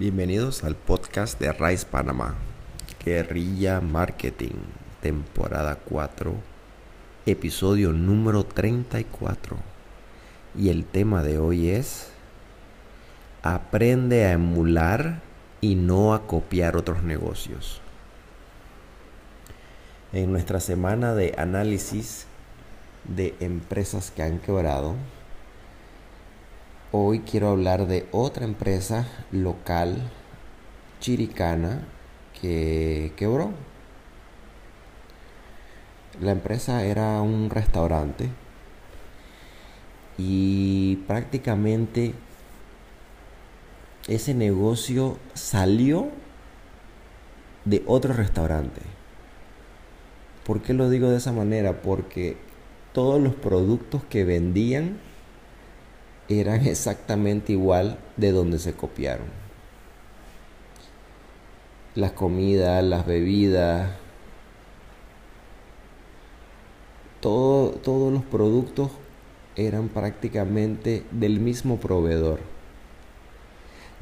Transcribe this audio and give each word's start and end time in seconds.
Bienvenidos 0.00 0.64
al 0.64 0.76
podcast 0.76 1.38
de 1.38 1.52
Rice 1.52 1.84
Panamá, 1.84 2.34
Guerrilla 3.04 3.82
Marketing, 3.82 4.56
temporada 5.02 5.76
4, 5.76 6.32
episodio 7.26 7.92
número 7.92 8.44
34. 8.44 9.58
Y 10.56 10.70
el 10.70 10.86
tema 10.86 11.22
de 11.22 11.36
hoy 11.36 11.68
es, 11.68 12.12
aprende 13.42 14.24
a 14.24 14.32
emular 14.32 15.20
y 15.60 15.74
no 15.74 16.14
a 16.14 16.26
copiar 16.26 16.78
otros 16.78 17.02
negocios. 17.02 17.82
En 20.14 20.32
nuestra 20.32 20.60
semana 20.60 21.14
de 21.14 21.34
análisis 21.36 22.24
de 23.04 23.34
empresas 23.40 24.10
que 24.10 24.22
han 24.22 24.38
quebrado, 24.38 24.94
Hoy 26.92 27.20
quiero 27.20 27.50
hablar 27.50 27.86
de 27.86 28.08
otra 28.10 28.44
empresa 28.44 29.06
local 29.30 30.10
chiricana 30.98 31.86
que 32.40 33.12
quebró. 33.14 33.52
La 36.20 36.32
empresa 36.32 36.82
era 36.84 37.22
un 37.22 37.48
restaurante 37.48 38.28
y 40.18 40.96
prácticamente 41.06 42.12
ese 44.08 44.34
negocio 44.34 45.16
salió 45.34 46.08
de 47.66 47.84
otro 47.86 48.14
restaurante. 48.14 48.80
¿Por 50.44 50.60
qué 50.60 50.74
lo 50.74 50.90
digo 50.90 51.08
de 51.08 51.18
esa 51.18 51.30
manera? 51.30 51.82
Porque 51.82 52.36
todos 52.92 53.22
los 53.22 53.36
productos 53.36 54.02
que 54.10 54.24
vendían 54.24 54.98
eran 56.30 56.66
exactamente 56.66 57.52
igual 57.52 57.98
de 58.16 58.30
donde 58.30 58.58
se 58.58 58.72
copiaron. 58.72 59.26
Las 61.96 62.12
comidas, 62.12 62.84
las 62.84 63.04
bebidas, 63.04 63.90
todo, 67.20 67.70
todos 67.70 68.12
los 68.12 68.22
productos 68.22 68.90
eran 69.56 69.88
prácticamente 69.88 71.02
del 71.10 71.40
mismo 71.40 71.78
proveedor. 71.78 72.38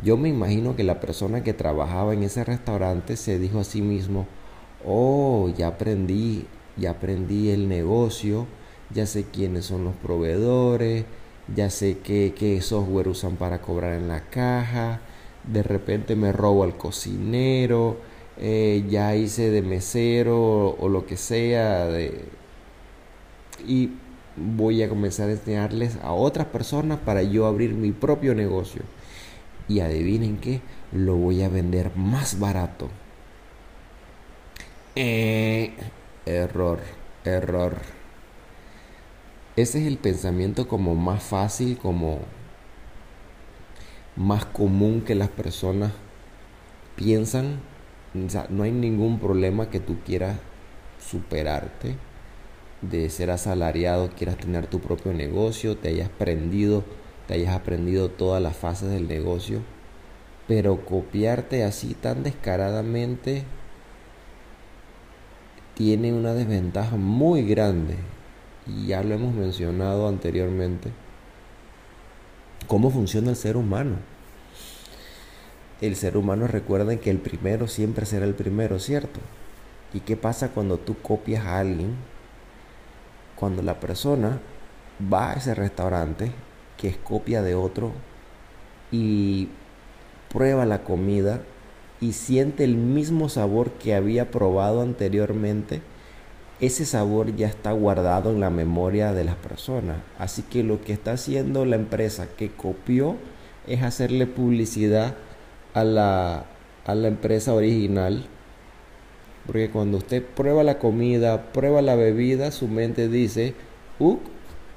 Yo 0.04 0.16
me 0.16 0.28
imagino 0.28 0.76
que 0.76 0.84
la 0.84 1.00
persona 1.00 1.42
que 1.42 1.54
trabajaba 1.54 2.12
en 2.12 2.22
ese 2.22 2.44
restaurante 2.44 3.16
se 3.16 3.38
dijo 3.38 3.58
a 3.58 3.64
sí 3.64 3.80
mismo, 3.80 4.26
oh, 4.86 5.50
ya 5.56 5.68
aprendí, 5.68 6.46
ya 6.76 6.90
aprendí 6.90 7.50
el 7.50 7.68
negocio, 7.68 8.46
ya 8.94 9.06
sé 9.06 9.24
quiénes 9.24 9.64
son 9.64 9.84
los 9.84 9.94
proveedores, 9.96 11.04
ya 11.54 11.70
sé 11.70 11.98
qué, 11.98 12.60
software 12.62 13.08
usan 13.08 13.36
para 13.36 13.60
cobrar 13.60 13.94
en 13.94 14.08
la 14.08 14.24
caja, 14.24 15.00
de 15.44 15.62
repente 15.62 16.16
me 16.16 16.32
robo 16.32 16.64
al 16.64 16.76
cocinero, 16.76 17.96
eh, 18.38 18.84
ya 18.88 19.14
hice 19.16 19.50
de 19.50 19.62
mesero 19.62 20.76
o, 20.78 20.88
lo 20.88 21.06
que 21.06 21.16
sea, 21.16 21.88
y 23.66 23.90
voy 24.36 24.82
a 24.82 24.88
comenzar 24.88 25.28
a 25.28 25.32
enseñarles 25.32 25.98
a 26.02 26.12
otras 26.12 26.46
personas 26.46 26.98
para 26.98 27.22
yo 27.22 27.46
abrir 27.46 27.74
mi 27.74 27.92
propio 27.92 28.34
negocio. 28.34 28.82
Y 29.68 29.80
adivinen 29.80 30.38
qué, 30.38 30.60
lo 30.92 31.16
voy 31.16 31.42
a 31.42 31.48
vender 31.48 31.94
más 31.96 32.38
barato. 32.38 32.88
Eh, 34.96 35.72
error, 36.24 36.80
error. 37.24 37.97
Ese 39.58 39.80
es 39.80 39.88
el 39.88 39.98
pensamiento 39.98 40.68
como 40.68 40.94
más 40.94 41.20
fácil, 41.20 41.78
como 41.78 42.20
más 44.14 44.44
común 44.44 45.00
que 45.00 45.16
las 45.16 45.30
personas 45.30 45.90
piensan. 46.94 47.58
no 48.50 48.62
hay 48.62 48.70
ningún 48.70 49.18
problema 49.18 49.68
que 49.68 49.80
tú 49.80 49.96
quieras 50.06 50.36
superarte, 51.00 51.96
de 52.82 53.10
ser 53.10 53.32
asalariado, 53.32 54.10
quieras 54.10 54.36
tener 54.36 54.68
tu 54.68 54.78
propio 54.78 55.12
negocio, 55.12 55.76
te 55.76 55.88
hayas 55.88 56.08
aprendido, 56.08 56.84
te 57.26 57.34
hayas 57.34 57.56
aprendido 57.56 58.10
todas 58.10 58.40
las 58.40 58.56
fases 58.56 58.90
del 58.90 59.08
negocio, 59.08 59.58
pero 60.46 60.84
copiarte 60.84 61.64
así 61.64 61.94
tan 61.94 62.22
descaradamente 62.22 63.42
tiene 65.74 66.12
una 66.12 66.32
desventaja 66.32 66.94
muy 66.94 67.42
grande 67.42 67.96
ya 68.86 69.02
lo 69.02 69.14
hemos 69.14 69.34
mencionado 69.34 70.08
anteriormente, 70.08 70.90
cómo 72.66 72.90
funciona 72.90 73.30
el 73.30 73.36
ser 73.36 73.56
humano. 73.56 73.96
El 75.80 75.94
ser 75.96 76.16
humano 76.16 76.46
recuerden 76.46 76.98
que 76.98 77.10
el 77.10 77.18
primero 77.18 77.68
siempre 77.68 78.04
será 78.04 78.26
el 78.26 78.34
primero, 78.34 78.78
¿cierto? 78.78 79.20
¿Y 79.94 80.00
qué 80.00 80.16
pasa 80.16 80.50
cuando 80.50 80.76
tú 80.78 80.96
copias 81.00 81.46
a 81.46 81.58
alguien? 81.58 81.94
Cuando 83.36 83.62
la 83.62 83.78
persona 83.78 84.40
va 85.12 85.30
a 85.30 85.34
ese 85.34 85.54
restaurante 85.54 86.32
que 86.76 86.88
es 86.88 86.96
copia 86.96 87.42
de 87.42 87.54
otro 87.54 87.92
y 88.90 89.48
prueba 90.32 90.66
la 90.66 90.82
comida 90.82 91.40
y 92.00 92.12
siente 92.12 92.64
el 92.64 92.76
mismo 92.76 93.28
sabor 93.28 93.70
que 93.72 93.94
había 93.94 94.30
probado 94.30 94.82
anteriormente, 94.82 95.80
ese 96.60 96.84
sabor 96.84 97.36
ya 97.36 97.46
está 97.46 97.72
guardado 97.72 98.30
en 98.30 98.40
la 98.40 98.50
memoria 98.50 99.12
de 99.12 99.24
las 99.24 99.36
personas. 99.36 99.98
Así 100.18 100.42
que 100.42 100.62
lo 100.62 100.80
que 100.80 100.92
está 100.92 101.12
haciendo 101.12 101.64
la 101.64 101.76
empresa 101.76 102.28
que 102.36 102.50
copió 102.50 103.16
es 103.66 103.82
hacerle 103.82 104.26
publicidad 104.26 105.14
a 105.74 105.84
la, 105.84 106.44
a 106.84 106.94
la 106.94 107.08
empresa 107.08 107.54
original. 107.54 108.24
Porque 109.46 109.70
cuando 109.70 109.98
usted 109.98 110.24
prueba 110.24 110.62
la 110.64 110.78
comida, 110.78 111.52
prueba 111.52 111.80
la 111.80 111.94
bebida, 111.94 112.50
su 112.50 112.68
mente 112.68 113.08
dice, 113.08 113.54
uh, 113.98 114.18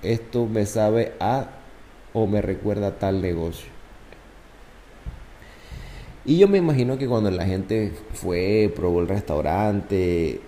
esto 0.04 0.46
me 0.46 0.66
sabe 0.66 1.14
a 1.20 1.50
o 2.14 2.28
me 2.28 2.42
recuerda 2.42 2.88
a 2.88 3.00
tal 3.00 3.22
negocio. 3.22 3.70
Y 6.24 6.38
yo 6.38 6.48
me 6.48 6.60
imagino 6.60 6.98
que 6.98 7.08
cuando 7.08 7.32
la 7.32 7.46
gente 7.46 7.94
fue, 8.14 8.72
probó 8.76 9.02
el 9.02 9.08
restaurante, 9.08 10.40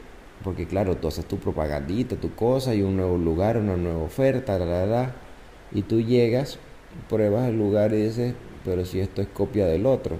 porque 0.43 0.67
claro, 0.67 0.97
tú 0.97 1.07
haces 1.07 1.25
tu 1.25 1.37
propagandita, 1.37 2.15
tu 2.15 2.35
cosa, 2.35 2.73
y 2.75 2.81
un 2.81 2.97
nuevo 2.97 3.17
lugar, 3.17 3.57
una 3.57 3.77
nueva 3.77 4.03
oferta, 4.03 4.57
la, 4.59 5.13
y 5.71 5.83
tú 5.83 6.01
llegas, 6.01 6.59
pruebas 7.09 7.49
el 7.49 7.57
lugar 7.57 7.93
y 7.93 8.03
dices, 8.03 8.33
pero 8.65 8.85
si 8.85 8.99
esto 8.99 9.21
es 9.21 9.27
copia 9.27 9.65
del 9.65 9.85
otro. 9.85 10.17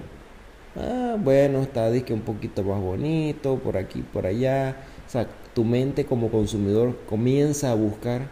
Ah, 0.76 1.16
bueno, 1.18 1.62
está 1.62 1.90
disque 1.90 2.12
un 2.12 2.22
poquito 2.22 2.62
más 2.64 2.80
bonito, 2.80 3.56
por 3.58 3.76
aquí, 3.76 4.02
por 4.02 4.26
allá. 4.26 4.76
O 5.06 5.10
sea, 5.10 5.28
tu 5.54 5.64
mente 5.64 6.04
como 6.04 6.30
consumidor 6.30 6.96
comienza 7.08 7.70
a 7.70 7.74
buscar 7.74 8.22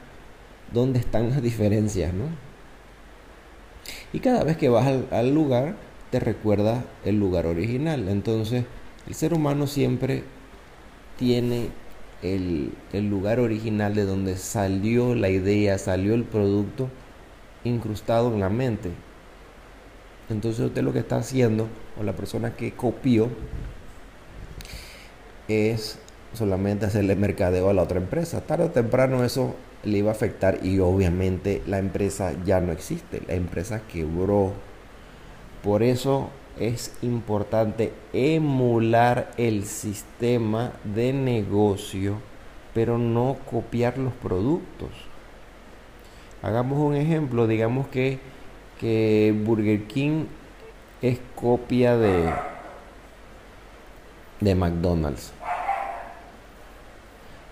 dónde 0.72 0.98
están 0.98 1.30
las 1.30 1.42
diferencias, 1.42 2.12
¿no? 2.12 2.24
Y 4.12 4.20
cada 4.20 4.44
vez 4.44 4.56
que 4.56 4.68
vas 4.68 4.86
al, 4.86 5.06
al 5.10 5.34
lugar, 5.34 5.76
te 6.10 6.20
recuerda 6.20 6.84
el 7.04 7.18
lugar 7.18 7.46
original. 7.46 8.08
Entonces, 8.08 8.64
el 9.06 9.14
ser 9.14 9.34
humano 9.34 9.66
siempre 9.66 10.24
tiene 11.22 11.68
el, 12.20 12.72
lugar 13.08 13.38
original 13.38 13.94
de 13.94 14.04
donde 14.04 14.36
salió 14.36 15.14
la 15.14 15.28
idea, 15.28 15.78
salió 15.78 16.14
el 16.14 16.24
producto 16.24 16.88
incrustado 17.62 18.34
en 18.34 18.40
la 18.40 18.48
mente. 18.48 18.90
Entonces 20.28 20.66
usted 20.66 20.82
lo 20.82 20.92
que 20.92 20.98
está 20.98 21.18
haciendo, 21.18 21.68
o 21.96 22.02
la 22.02 22.14
persona 22.14 22.56
que 22.56 22.72
copió, 22.72 23.28
es 25.46 26.00
solamente 26.32 26.86
hacerle 26.86 27.14
mercadeo 27.14 27.70
a 27.70 27.72
la 27.72 27.82
otra 27.82 27.98
empresa. 27.98 28.40
Tarde 28.40 28.64
o 28.64 28.70
temprano 28.70 29.22
eso 29.22 29.54
le 29.84 29.98
iba 29.98 30.10
a 30.10 30.14
afectar 30.14 30.58
y 30.66 30.80
obviamente 30.80 31.62
la 31.68 31.78
empresa 31.78 32.32
ya 32.44 32.60
no 32.60 32.72
existe, 32.72 33.22
la 33.28 33.34
empresa 33.34 33.82
quebró. 33.86 34.54
Por 35.62 35.84
eso 35.84 36.30
es 36.58 36.94
importante 37.02 37.92
emular 38.12 39.30
el 39.36 39.64
sistema 39.64 40.72
de 40.84 41.12
negocio, 41.12 42.16
pero 42.74 42.98
no 42.98 43.36
copiar 43.50 43.98
los 43.98 44.12
productos. 44.14 44.90
Hagamos 46.42 46.78
un 46.78 46.94
ejemplo, 46.94 47.46
digamos 47.46 47.88
que, 47.88 48.18
que 48.80 49.34
Burger 49.44 49.84
King 49.84 50.26
es 51.00 51.18
copia 51.34 51.96
de, 51.96 52.32
de 54.40 54.54
McDonald's. 54.54 55.32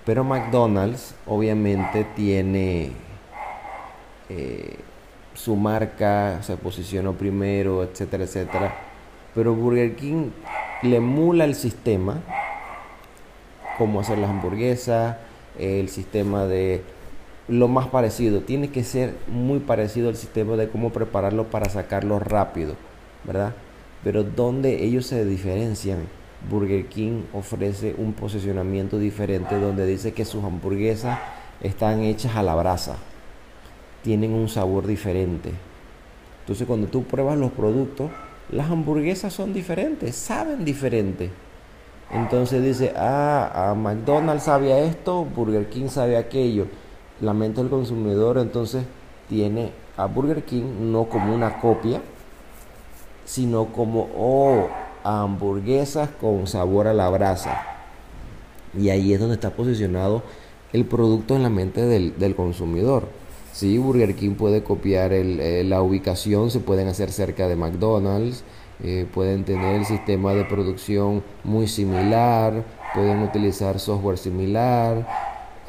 Pero 0.05 0.25
McDonald's 0.25 1.15
obviamente 1.27 2.05
tiene 2.17 2.93
eh, 4.29 4.77
su 5.35 5.57
marca, 5.57 6.43
se 6.43 6.57
posicionó 6.57 7.13
primero, 7.13 7.83
etcétera, 7.85 8.25
etcétera 8.25 8.90
pero 9.35 9.55
Burger 9.55 9.97
King 9.97 10.31
le 10.83 10.97
emula 10.97 11.45
el 11.45 11.55
sistema, 11.55 12.21
cómo 13.79 14.01
hacer 14.01 14.19
las 14.19 14.31
hamburguesas, 14.31 15.17
el 15.59 15.89
sistema 15.89 16.47
de 16.47 16.83
lo 17.49 17.69
más 17.69 17.89
parecido. 17.89 18.41
Tiene 18.41 18.71
que 18.71 18.85
ser 18.85 19.15
muy 19.29 19.59
parecido 19.59 20.09
al 20.09 20.17
sistema 20.17 20.57
de 20.57 20.69
cómo 20.69 20.91
prepararlo 20.91 21.45
para 21.45 21.69
sacarlo 21.69 22.19
rápido, 22.19 22.75
¿verdad? 23.25 23.55
Pero 24.03 24.25
donde 24.25 24.85
ellos 24.85 25.07
se 25.07 25.25
diferencian, 25.25 25.99
Burger 26.49 26.87
King 26.87 27.25
ofrece 27.35 27.95
un 27.99 28.15
posicionamiento 28.15 28.99
diferente 28.99 29.59
donde 29.59 29.85
dice 29.85 30.13
que 30.13 30.25
sus 30.25 30.43
hamburguesas 30.43 31.19
están 31.61 32.03
hechas 32.03 32.37
a 32.37 32.43
la 32.43 32.55
brasa, 32.55 32.97
tienen 34.03 34.33
un 34.33 34.49
sabor 34.49 34.87
diferente. 34.87 35.51
Entonces 36.41 36.67
cuando 36.67 36.87
tú 36.87 37.05
pruebas 37.05 37.37
los 37.37 37.53
productos, 37.53 38.11
las 38.53 38.71
hamburguesas 38.71 39.33
son 39.33 39.53
diferentes, 39.53 40.17
saben 40.17 40.65
diferente. 40.65 41.31
Entonces 42.11 42.63
dice, 42.63 42.93
ah, 42.97 43.71
a 43.71 43.75
McDonald's 43.75 44.45
sabe 44.45 44.87
esto, 44.87 45.25
Burger 45.25 45.69
King 45.69 45.89
sabe 45.89 46.17
aquello. 46.17 46.67
La 47.21 47.33
mente 47.33 47.61
del 47.61 47.71
consumidor 47.71 48.39
entonces 48.39 48.85
tiene 49.29 49.71
a 49.97 50.07
Burger 50.07 50.43
King 50.45 50.91
no 50.91 51.05
como 51.05 51.35
una 51.35 51.61
copia, 51.61 52.01
sino 53.25 53.67
como 53.67 54.09
oh, 54.17 54.69
hamburguesas 55.05 56.09
con 56.21 56.47
sabor 56.47 56.89
a 56.89 56.95
la 56.95 57.09
brasa. 57.11 57.63
Y 58.77 58.89
ahí 58.91 59.13
es 59.13 59.21
donde 59.21 59.35
está 59.35 59.51
posicionado 59.51 60.23
el 60.73 60.85
producto 60.85 61.37
en 61.37 61.43
la 61.43 61.51
mente 61.51 61.83
del, 61.83 62.35
consumidor. 62.35 63.09
Sí, 63.53 63.79
Burger 63.79 64.15
King 64.15 64.35
puede 64.37 64.63
copiar 64.63 65.13
eh, 65.13 65.65
la 65.65 65.83
ubicación, 65.83 66.51
se 66.51 66.61
pueden 66.61 66.87
hacer 66.87 67.11
cerca 67.11 67.49
de 67.49 67.57
McDonald's, 67.57 68.45
eh, 68.83 69.07
pueden 69.13 69.45
tener 69.45 69.75
el 69.75 69.85
sistema 69.85 70.35
de 70.35 70.45
producción 70.45 71.23
muy 71.43 71.67
similar, 71.67 72.65
pueden 72.95 73.23
utilizar 73.23 73.81
software 73.81 74.19
similar, 74.19 75.07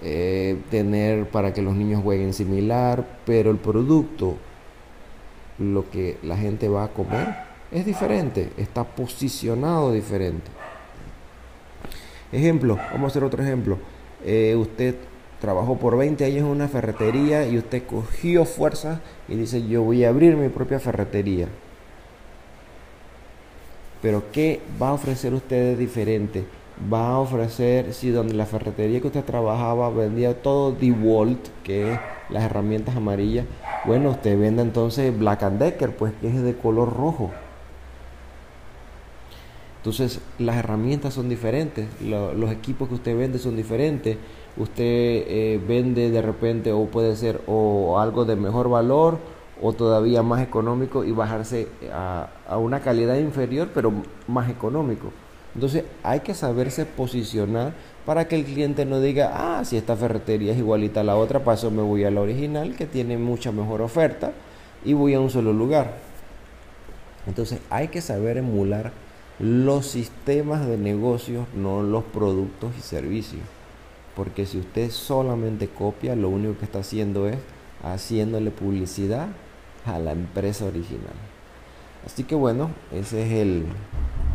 eh, 0.03 0.61
tener 0.69 1.27
para 1.29 1.53
que 1.53 1.61
los 1.63 1.75
niños 1.75 2.03
jueguen 2.03 2.33
similar, 2.33 3.19
pero 3.25 3.49
el 3.49 3.57
producto, 3.57 4.37
lo 5.57 5.89
que 5.89 6.17
la 6.21 6.37
gente 6.37 6.69
va 6.69 6.85
a 6.85 6.87
comer, 6.89 7.35
es 7.71 7.85
diferente, 7.85 8.51
está 8.57 8.83
posicionado 8.83 9.91
diferente. 9.91 10.51
Ejemplo, 12.31 12.77
vamos 12.91 13.03
a 13.03 13.07
hacer 13.07 13.23
otro 13.23 13.43
ejemplo. 13.43 13.77
Usted 14.23 14.95
trabajó 15.41 15.77
por 15.77 15.97
20 15.97 16.23
años 16.23 16.39
en 16.39 16.45
una 16.45 16.67
ferretería 16.67 17.47
y 17.47 17.57
usted 17.57 17.83
cogió 17.85 18.45
fuerza 18.45 19.01
y 19.27 19.35
dice 19.35 19.67
yo 19.67 19.81
voy 19.81 20.05
a 20.05 20.09
abrir 20.09 20.37
mi 20.37 20.49
propia 20.49 20.79
ferretería. 20.79 21.47
Pero 24.01 24.23
¿qué 24.31 24.61
va 24.81 24.89
a 24.89 24.93
ofrecer 24.93 25.33
usted 25.33 25.71
de 25.71 25.75
diferente? 25.75 26.45
Va 26.91 27.09
a 27.09 27.19
ofrecer, 27.19 27.93
si 27.93 28.09
donde 28.09 28.33
la 28.33 28.45
ferretería 28.45 29.01
que 29.01 29.07
usted 29.07 29.23
trabajaba 29.23 29.89
vendía 29.89 30.41
todo 30.41 30.71
DeWalt, 30.71 31.49
que 31.63 31.93
es 31.93 31.99
las 32.29 32.43
herramientas 32.43 32.95
amarillas, 32.95 33.45
bueno, 33.85 34.11
usted 34.11 34.39
vende 34.39 34.61
entonces 34.61 35.17
Black 35.17 35.41
Decker, 35.41 35.95
pues 35.95 36.13
que 36.21 36.27
es 36.27 36.41
de 36.41 36.55
color 36.55 36.95
rojo. 36.95 37.31
Entonces 39.77 40.21
las 40.37 40.57
herramientas 40.57 41.15
son 41.15 41.29
diferentes, 41.29 41.87
los 42.01 42.51
equipos 42.51 42.87
que 42.87 42.95
usted 42.95 43.17
vende 43.17 43.39
son 43.39 43.55
diferentes. 43.55 44.17
Usted 44.57 44.83
eh, 44.83 45.61
vende 45.65 46.11
de 46.11 46.21
repente 46.21 46.71
o 46.71 46.85
puede 46.85 47.15
ser 47.15 47.41
o 47.47 47.99
algo 47.99 48.25
de 48.25 48.35
mejor 48.35 48.69
valor 48.69 49.17
o 49.61 49.73
todavía 49.73 50.23
más 50.23 50.41
económico 50.41 51.03
y 51.03 51.11
bajarse 51.11 51.67
a, 51.93 52.29
a 52.47 52.57
una 52.57 52.81
calidad 52.81 53.15
inferior 53.17 53.69
pero 53.73 53.93
más 54.27 54.49
económico. 54.49 55.11
Entonces 55.53 55.83
hay 56.03 56.21
que 56.21 56.33
saberse 56.33 56.85
posicionar 56.85 57.73
para 58.05 58.27
que 58.27 58.35
el 58.35 58.45
cliente 58.45 58.85
no 58.85 58.99
diga, 58.99 59.31
ah, 59.33 59.65
si 59.65 59.77
esta 59.77 59.95
ferretería 59.95 60.53
es 60.53 60.57
igualita 60.57 61.01
a 61.01 61.03
la 61.03 61.15
otra, 61.15 61.43
paso 61.43 61.71
me 61.71 61.81
voy 61.81 62.03
a 62.03 62.11
la 62.11 62.21
original 62.21 62.75
que 62.75 62.85
tiene 62.85 63.17
mucha 63.17 63.51
mejor 63.51 63.81
oferta 63.81 64.31
y 64.83 64.93
voy 64.93 65.13
a 65.13 65.19
un 65.19 65.29
solo 65.29 65.53
lugar. 65.53 65.97
Entonces 67.27 67.59
hay 67.69 67.89
que 67.89 68.01
saber 68.01 68.37
emular 68.37 68.91
los 69.39 69.87
sistemas 69.87 70.65
de 70.67 70.77
negocios, 70.77 71.47
no 71.55 71.83
los 71.83 72.03
productos 72.03 72.71
y 72.77 72.81
servicios. 72.81 73.41
Porque 74.21 74.45
si 74.45 74.59
usted 74.59 74.91
solamente 74.91 75.67
copia, 75.67 76.15
lo 76.15 76.29
único 76.29 76.55
que 76.59 76.65
está 76.65 76.77
haciendo 76.77 77.27
es 77.27 77.37
haciéndole 77.81 78.51
publicidad 78.51 79.29
a 79.83 79.97
la 79.97 80.11
empresa 80.11 80.65
original. 80.65 81.15
Así 82.05 82.23
que 82.23 82.35
bueno, 82.35 82.69
ese 82.93 83.23
es 83.23 83.31
el, 83.31 83.65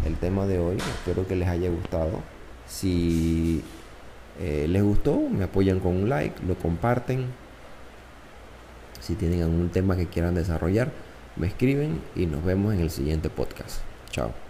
el 0.05 0.17
tema 0.17 0.45
de 0.47 0.59
hoy. 0.59 0.79
Espero 0.79 1.25
que 1.29 1.37
les 1.37 1.47
haya 1.47 1.71
gustado. 1.71 2.19
Si 2.67 3.63
eh, 4.41 4.67
les 4.69 4.83
gustó, 4.83 5.21
me 5.21 5.45
apoyan 5.45 5.79
con 5.79 5.95
un 5.95 6.09
like, 6.09 6.35
lo 6.45 6.57
comparten. 6.57 7.27
Si 8.99 9.15
tienen 9.15 9.45
algún 9.45 9.69
tema 9.69 9.95
que 9.95 10.09
quieran 10.09 10.35
desarrollar, 10.35 10.91
me 11.37 11.47
escriben 11.47 12.01
y 12.17 12.27
nos 12.27 12.45
vemos 12.45 12.75
en 12.75 12.81
el 12.81 12.91
siguiente 12.91 13.31
podcast. 13.31 13.83
Chao. 14.11 14.46